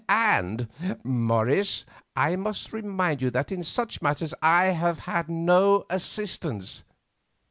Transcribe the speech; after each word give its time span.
And, 0.09 0.67
Morris, 1.03 1.85
I 2.15 2.35
must 2.35 2.73
remind 2.73 3.21
you 3.21 3.29
that 3.29 3.51
in 3.51 3.61
such 3.61 4.01
matters 4.01 4.33
I 4.41 4.65
have 4.73 4.97
had 5.01 5.29
no 5.29 5.85
assistance. 5.91 6.83